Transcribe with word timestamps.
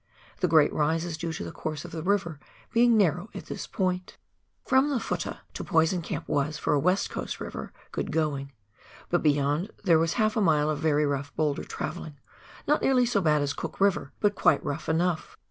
The 0.39 0.47
great 0.47 0.73
rise 0.73 1.05
is 1.05 1.15
due 1.15 1.31
to 1.33 1.43
the 1.43 1.51
course 1.51 1.85
of 1.85 1.91
the 1.91 2.01
river 2.01 2.39
being 2.71 2.97
narrow 2.97 3.29
at 3.35 3.45
this 3.45 3.67
point. 3.67 4.17
From 4.65 4.89
the" 4.89 4.95
futtah" 5.09 5.41
to 5.53 5.63
Poison 5.63 6.01
Camp 6.01 6.27
was, 6.27 6.57
for 6.57 6.73
a 6.73 6.79
"West 6.79 7.11
Coast 7.11 7.39
river, 7.39 7.71
good 7.91 8.11
going; 8.11 8.51
but 9.11 9.21
beyond 9.21 9.69
there 9.83 9.99
was 9.99 10.13
half 10.13 10.35
a 10.35 10.41
mile 10.41 10.71
of 10.71 10.79
very 10.79 11.05
rough 11.05 11.35
boulder 11.35 11.63
travelling, 11.63 12.17
not 12.67 12.81
nearly 12.81 13.05
so 13.05 13.21
bad 13.21 13.43
as 13.43 13.53
Cook 13.53 13.79
River, 13.79 14.11
but 14.19 14.33
quite 14.33 14.63
rough 14.65 14.89
enough. 14.89 15.37